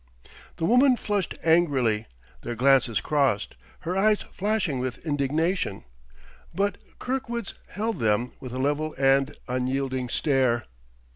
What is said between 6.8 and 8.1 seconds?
Kirkwood's held